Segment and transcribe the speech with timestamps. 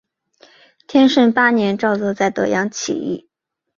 [0.87, 3.29] 天顺八年赵铎在德阳起义。